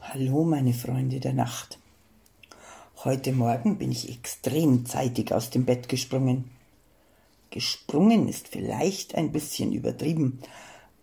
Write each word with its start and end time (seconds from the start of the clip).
Hallo, 0.00 0.44
meine 0.44 0.72
Freunde 0.72 1.20
der 1.20 1.32
Nacht. 1.32 1.78
Heute 3.04 3.32
Morgen 3.32 3.78
bin 3.78 3.90
ich 3.90 4.10
extrem 4.10 4.86
zeitig 4.86 5.32
aus 5.32 5.50
dem 5.50 5.64
Bett 5.64 5.88
gesprungen. 5.88 6.50
Gesprungen 7.50 8.28
ist 8.28 8.48
vielleicht 8.48 9.14
ein 9.14 9.32
bisschen 9.32 9.72
übertrieben, 9.72 10.40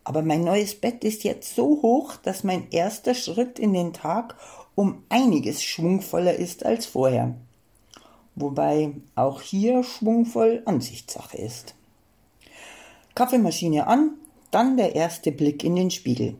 aber 0.04 0.22
mein 0.22 0.44
neues 0.44 0.76
Bett 0.76 1.04
ist 1.04 1.24
jetzt 1.24 1.56
so 1.56 1.82
hoch, 1.82 2.16
dass 2.18 2.44
mein 2.44 2.70
erster 2.72 3.16
Schritt 3.16 3.60
in 3.60 3.74
den 3.74 3.94
Tag 3.94 4.36
um 4.76 5.04
einiges 5.10 5.64
schwungvoller 5.64 6.36
ist 6.36 6.66
als 6.66 6.86
vorher. 6.86 7.36
Wobei 8.36 8.94
auch 9.16 9.42
hier 9.42 9.84
schwungvoll 9.84 10.62
Ansichtssache 10.66 11.38
ist. 11.38 11.76
Kaffeemaschine 13.16 13.88
an, 13.88 14.16
dann 14.52 14.78
der 14.78 14.96
erste 14.96 15.32
Blick 15.32 15.64
in 15.64 15.76
den 15.76 15.92
Spiegel. 15.92 16.36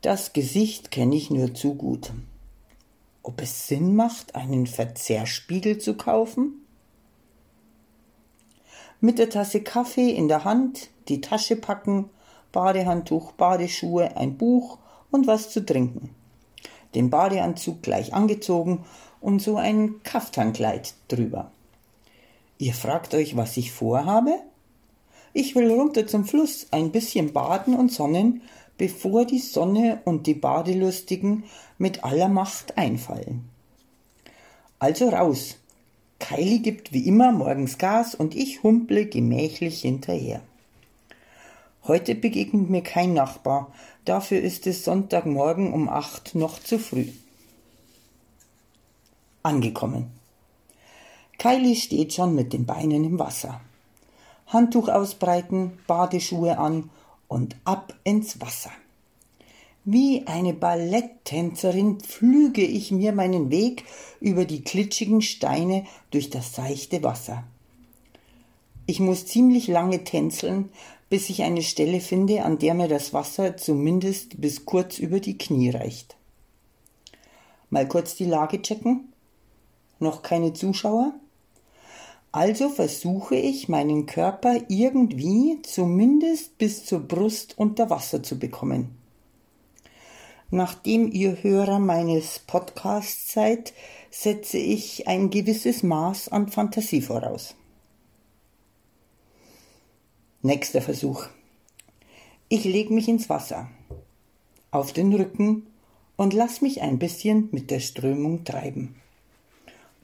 Das 0.00 0.32
Gesicht 0.32 0.92
kenne 0.92 1.16
ich 1.16 1.28
nur 1.28 1.54
zu 1.54 1.74
gut. 1.74 2.12
Ob 3.24 3.42
es 3.42 3.66
Sinn 3.66 3.96
macht, 3.96 4.36
einen 4.36 4.68
Verzehrspiegel 4.68 5.78
zu 5.78 5.94
kaufen? 5.94 6.64
Mit 9.00 9.18
der 9.18 9.28
Tasse 9.28 9.60
Kaffee 9.60 10.10
in 10.10 10.28
der 10.28 10.44
Hand, 10.44 10.90
die 11.08 11.20
Tasche 11.20 11.56
packen, 11.56 12.10
Badehandtuch, 12.52 13.32
Badeschuhe, 13.32 14.16
ein 14.16 14.38
Buch 14.38 14.78
und 15.10 15.26
was 15.26 15.50
zu 15.50 15.66
trinken. 15.66 16.14
Den 16.94 17.10
Badeanzug 17.10 17.82
gleich 17.82 18.14
angezogen 18.14 18.84
und 19.20 19.42
so 19.42 19.56
ein 19.56 20.00
Kaftankleid 20.04 20.94
drüber. 21.08 21.50
Ihr 22.58 22.72
fragt 22.72 23.14
euch, 23.14 23.36
was 23.36 23.56
ich 23.56 23.72
vorhabe? 23.72 24.38
Ich 25.32 25.56
will 25.56 25.70
runter 25.72 26.06
zum 26.06 26.24
Fluss, 26.24 26.68
ein 26.70 26.92
bisschen 26.92 27.32
baden 27.32 27.74
und 27.74 27.92
sonnen, 27.92 28.42
bevor 28.78 29.26
die 29.26 29.40
Sonne 29.40 30.00
und 30.04 30.26
die 30.26 30.34
Badelustigen 30.34 31.44
mit 31.76 32.04
aller 32.04 32.28
Macht 32.28 32.78
einfallen. 32.78 33.48
Also 34.78 35.08
raus. 35.08 35.56
Kylie 36.20 36.60
gibt 36.60 36.92
wie 36.92 37.06
immer 37.06 37.30
morgens 37.32 37.78
Gas 37.78 38.14
und 38.14 38.34
ich 38.34 38.62
humple 38.62 39.06
gemächlich 39.06 39.82
hinterher. 39.82 40.40
Heute 41.84 42.14
begegnet 42.14 42.70
mir 42.70 42.82
kein 42.82 43.14
Nachbar, 43.14 43.72
dafür 44.04 44.40
ist 44.40 44.66
es 44.66 44.84
Sonntagmorgen 44.84 45.72
um 45.72 45.88
acht 45.88 46.34
noch 46.34 46.58
zu 46.58 46.78
früh. 46.78 47.06
Angekommen. 49.42 50.10
Kylie 51.38 51.76
steht 51.76 52.12
schon 52.12 52.34
mit 52.34 52.52
den 52.52 52.66
Beinen 52.66 53.04
im 53.04 53.18
Wasser. 53.18 53.60
Handtuch 54.48 54.88
ausbreiten, 54.88 55.78
Badeschuhe 55.86 56.58
an 56.58 56.90
und 57.28 57.56
ab 57.64 57.94
ins 58.04 58.40
Wasser. 58.40 58.72
Wie 59.84 60.26
eine 60.26 60.52
Balletttänzerin 60.52 62.00
pflüge 62.00 62.62
ich 62.62 62.90
mir 62.90 63.12
meinen 63.12 63.50
Weg 63.50 63.84
über 64.20 64.44
die 64.44 64.62
klitschigen 64.62 65.22
Steine 65.22 65.84
durch 66.10 66.28
das 66.28 66.54
seichte 66.54 67.02
Wasser. 67.02 67.44
Ich 68.86 69.00
muss 69.00 69.26
ziemlich 69.26 69.66
lange 69.68 70.04
tänzeln, 70.04 70.70
bis 71.10 71.30
ich 71.30 71.42
eine 71.42 71.62
Stelle 71.62 72.00
finde, 72.00 72.44
an 72.44 72.58
der 72.58 72.74
mir 72.74 72.88
das 72.88 73.12
Wasser 73.12 73.56
zumindest 73.56 74.40
bis 74.40 74.66
kurz 74.66 74.98
über 74.98 75.20
die 75.20 75.38
Knie 75.38 75.70
reicht. 75.70 76.16
Mal 77.70 77.86
kurz 77.86 78.14
die 78.14 78.24
Lage 78.24 78.60
checken. 78.62 79.12
Noch 80.00 80.22
keine 80.22 80.52
Zuschauer? 80.52 81.14
Also 82.30 82.68
versuche 82.68 83.36
ich, 83.36 83.68
meinen 83.68 84.06
Körper 84.06 84.60
irgendwie 84.68 85.62
zumindest 85.62 86.58
bis 86.58 86.84
zur 86.84 87.00
Brust 87.00 87.56
unter 87.56 87.88
Wasser 87.88 88.22
zu 88.22 88.38
bekommen. 88.38 88.96
Nachdem 90.50 91.10
ihr 91.12 91.42
Hörer 91.42 91.78
meines 91.78 92.38
Podcasts 92.38 93.32
seid, 93.32 93.72
setze 94.10 94.58
ich 94.58 95.06
ein 95.06 95.30
gewisses 95.30 95.82
Maß 95.82 96.28
an 96.28 96.48
Fantasie 96.48 97.02
voraus. 97.02 97.54
Nächster 100.42 100.80
Versuch. 100.80 101.26
Ich 102.48 102.64
leg 102.64 102.90
mich 102.90 103.08
ins 103.08 103.28
Wasser, 103.28 103.68
auf 104.70 104.92
den 104.92 105.12
Rücken 105.12 105.66
und 106.16 106.32
lass 106.32 106.62
mich 106.62 106.80
ein 106.80 106.98
bisschen 106.98 107.48
mit 107.52 107.70
der 107.70 107.80
Strömung 107.80 108.44
treiben. 108.44 108.96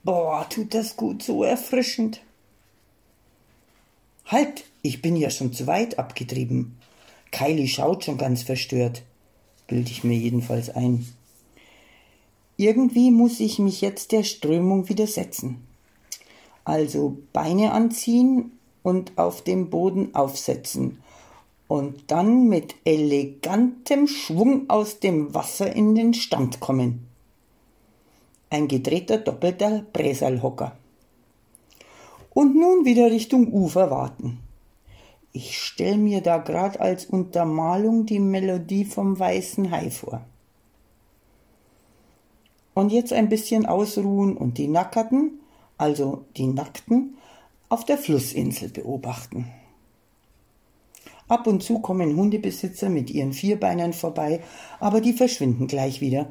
Boah, 0.04 0.46
tut 0.50 0.74
das 0.74 0.98
gut, 0.98 1.22
so 1.22 1.44
erfrischend. 1.44 2.20
Halt, 4.26 4.64
ich 4.82 5.00
bin 5.00 5.16
ja 5.16 5.30
schon 5.30 5.54
zu 5.54 5.66
weit 5.66 5.98
abgetrieben. 5.98 6.76
Kylie 7.30 7.68
schaut 7.68 8.04
schon 8.04 8.18
ganz 8.18 8.42
verstört, 8.42 9.02
bilde 9.66 9.90
ich 9.90 10.04
mir 10.04 10.18
jedenfalls 10.18 10.68
ein. 10.68 11.06
Irgendwie 12.58 13.10
muss 13.10 13.40
ich 13.40 13.58
mich 13.58 13.80
jetzt 13.80 14.12
der 14.12 14.24
Strömung 14.24 14.90
widersetzen. 14.90 15.66
Also 16.64 17.16
Beine 17.32 17.72
anziehen 17.72 18.52
und 18.82 19.16
auf 19.16 19.42
dem 19.42 19.70
Boden 19.70 20.14
aufsetzen 20.14 21.02
und 21.66 22.10
dann 22.10 22.50
mit 22.50 22.74
elegantem 22.84 24.06
Schwung 24.06 24.68
aus 24.68 25.00
dem 25.00 25.32
Wasser 25.32 25.74
in 25.74 25.94
den 25.94 26.12
Stand 26.12 26.60
kommen 26.60 27.13
ein 28.54 28.68
gedrehter 28.68 29.18
doppelter 29.18 29.84
Bräsalhocker. 29.92 30.76
Und 32.32 32.54
nun 32.54 32.84
wieder 32.84 33.10
Richtung 33.10 33.52
Ufer 33.52 33.90
warten. 33.90 34.38
Ich 35.32 35.58
stell 35.58 35.98
mir 35.98 36.20
da 36.20 36.38
grad 36.38 36.78
als 36.80 37.04
Untermalung 37.06 38.06
die 38.06 38.20
Melodie 38.20 38.84
vom 38.84 39.18
weißen 39.18 39.72
Hai 39.72 39.90
vor. 39.90 40.24
Und 42.74 42.92
jetzt 42.92 43.12
ein 43.12 43.28
bisschen 43.28 43.66
ausruhen 43.66 44.36
und 44.36 44.58
die 44.58 44.68
Nackerten, 44.68 45.40
also 45.76 46.24
die 46.36 46.46
Nackten, 46.46 47.16
auf 47.68 47.84
der 47.84 47.98
Flussinsel 47.98 48.68
beobachten. 48.68 49.46
Ab 51.26 51.46
und 51.48 51.62
zu 51.62 51.80
kommen 51.80 52.16
Hundebesitzer 52.16 52.88
mit 52.88 53.10
ihren 53.10 53.32
Vierbeinern 53.32 53.94
vorbei, 53.94 54.42
aber 54.78 55.00
die 55.00 55.14
verschwinden 55.14 55.66
gleich 55.66 56.00
wieder, 56.00 56.30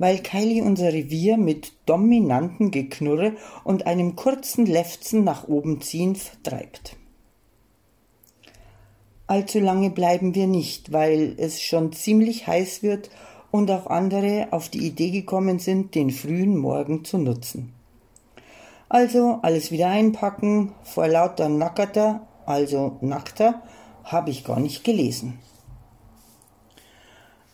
weil 0.00 0.18
Kylie 0.20 0.64
unser 0.64 0.94
Revier 0.94 1.36
mit 1.36 1.74
dominantem 1.84 2.70
Geknurre 2.70 3.34
und 3.64 3.86
einem 3.86 4.16
kurzen 4.16 4.64
Lefzen 4.64 5.24
nach 5.24 5.46
oben 5.46 5.82
ziehen 5.82 6.16
vertreibt. 6.16 6.96
Allzu 9.26 9.60
lange 9.60 9.90
bleiben 9.90 10.34
wir 10.34 10.46
nicht, 10.46 10.90
weil 10.90 11.34
es 11.36 11.60
schon 11.60 11.92
ziemlich 11.92 12.46
heiß 12.46 12.82
wird 12.82 13.10
und 13.50 13.70
auch 13.70 13.88
andere 13.88 14.48
auf 14.52 14.70
die 14.70 14.86
Idee 14.86 15.10
gekommen 15.10 15.58
sind, 15.58 15.94
den 15.94 16.10
frühen 16.10 16.56
Morgen 16.56 17.04
zu 17.04 17.18
nutzen. 17.18 17.74
Also 18.88 19.38
alles 19.42 19.70
wieder 19.70 19.88
einpacken, 19.88 20.72
vor 20.82 21.08
lauter 21.08 21.50
Nackerter, 21.50 22.26
also 22.46 22.96
Nackter, 23.02 23.62
habe 24.04 24.30
ich 24.30 24.44
gar 24.44 24.60
nicht 24.60 24.82
gelesen. 24.82 25.40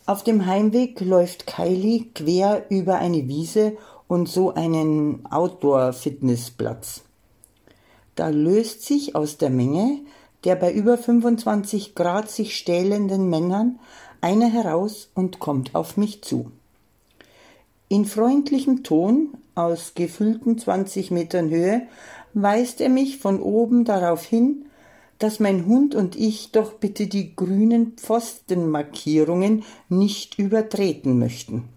Auf 0.07 0.23
dem 0.23 0.47
Heimweg 0.47 0.99
läuft 1.01 1.45
Kylie 1.45 2.05
quer 2.15 2.65
über 2.69 2.95
eine 2.95 3.27
Wiese 3.27 3.77
und 4.07 4.27
so 4.27 4.53
einen 4.55 5.25
Outdoor-Fitnessplatz. 5.29 7.03
Da 8.15 8.29
löst 8.29 8.81
sich 8.81 9.15
aus 9.15 9.37
der 9.37 9.51
Menge 9.51 9.99
der 10.43 10.55
bei 10.55 10.71
über 10.71 10.97
25 10.97 11.93
Grad 11.93 12.29
sich 12.29 12.55
stählenden 12.55 13.29
Männern 13.29 13.79
einer 14.21 14.47
heraus 14.47 15.09
und 15.13 15.39
kommt 15.39 15.75
auf 15.75 15.97
mich 15.97 16.23
zu. 16.23 16.51
In 17.89 18.05
freundlichem 18.05 18.83
Ton, 18.83 19.33
aus 19.55 19.93
gefühlten 19.93 20.57
20 20.57 21.11
Metern 21.11 21.49
Höhe, 21.49 21.83
weist 22.33 22.81
er 22.81 22.89
mich 22.89 23.17
von 23.17 23.41
oben 23.41 23.85
darauf 23.85 24.23
hin, 24.23 24.66
dass 25.19 25.39
mein 25.39 25.65
Hund 25.65 25.95
und 25.95 26.15
ich 26.15 26.51
doch 26.51 26.73
bitte 26.73 27.07
die 27.07 27.35
grünen 27.35 27.93
Pfostenmarkierungen 27.97 29.63
nicht 29.89 30.37
übertreten 30.37 31.17
möchten. 31.17 31.69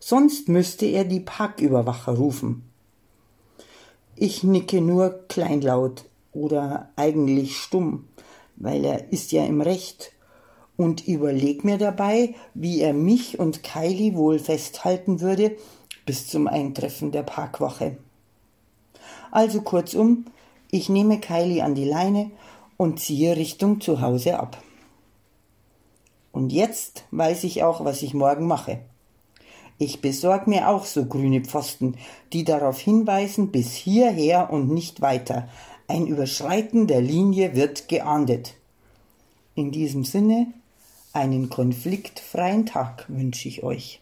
Sonst 0.00 0.48
müsste 0.48 0.86
er 0.86 1.04
die 1.04 1.20
Parküberwacher 1.20 2.12
rufen. 2.12 2.62
Ich 4.16 4.42
nicke 4.42 4.80
nur 4.80 5.24
kleinlaut 5.28 6.04
oder 6.32 6.90
eigentlich 6.96 7.56
stumm, 7.56 8.04
weil 8.56 8.84
er 8.84 9.12
ist 9.12 9.32
ja 9.32 9.44
im 9.44 9.60
Recht 9.60 10.12
und 10.76 11.06
überleg 11.06 11.64
mir 11.64 11.78
dabei, 11.78 12.34
wie 12.54 12.80
er 12.80 12.92
mich 12.92 13.38
und 13.38 13.62
Kylie 13.62 14.14
wohl 14.14 14.38
festhalten 14.38 15.20
würde 15.20 15.56
bis 16.06 16.28
zum 16.28 16.46
Eintreffen 16.46 17.12
der 17.12 17.22
Parkwache. 17.22 17.98
Also 19.30 19.60
kurzum, 19.60 20.24
ich 20.70 20.88
nehme 20.88 21.20
Kylie 21.20 21.62
an 21.62 21.74
die 21.74 21.84
Leine 21.84 22.30
und 22.78 22.98
ziehe 23.00 23.36
Richtung 23.36 23.82
zu 23.82 24.00
Hause 24.00 24.38
ab. 24.38 24.62
Und 26.32 26.52
jetzt 26.52 27.04
weiß 27.10 27.44
ich 27.44 27.62
auch, 27.62 27.84
was 27.84 28.00
ich 28.00 28.14
morgen 28.14 28.46
mache. 28.46 28.78
Ich 29.76 30.00
besorg 30.00 30.46
mir 30.46 30.68
auch 30.68 30.86
so 30.86 31.04
grüne 31.04 31.42
Pfosten, 31.42 31.96
die 32.32 32.44
darauf 32.44 32.80
hinweisen, 32.80 33.50
bis 33.50 33.74
hierher 33.74 34.50
und 34.50 34.72
nicht 34.72 35.00
weiter. 35.00 35.48
Ein 35.86 36.06
Überschreiten 36.06 36.86
der 36.86 37.00
Linie 37.00 37.54
wird 37.54 37.88
geahndet. 37.88 38.54
In 39.54 39.70
diesem 39.70 40.04
Sinne, 40.04 40.46
einen 41.12 41.48
konfliktfreien 41.48 42.66
Tag 42.66 43.06
wünsche 43.08 43.48
ich 43.48 43.62
euch. 43.62 44.00